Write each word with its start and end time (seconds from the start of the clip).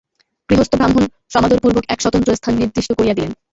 গৃহস্থ 0.49 0.73
ব্রাহ্মণ 0.75 1.03
সমাদরপূর্বক 1.31 1.83
এক 1.89 1.99
স্বতন্ত্র 2.01 2.37
স্থান 2.39 2.53
নির্দিষ্ট 2.55 2.91
করিয়া 2.95 3.15
দিলেন। 3.17 3.31